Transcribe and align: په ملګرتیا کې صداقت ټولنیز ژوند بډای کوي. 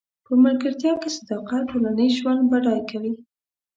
په 0.25 0.33
ملګرتیا 0.43 0.93
کې 1.01 1.09
صداقت 1.17 1.61
ټولنیز 1.69 2.13
ژوند 2.19 2.41
بډای 2.49 2.79
کوي. 2.89 3.13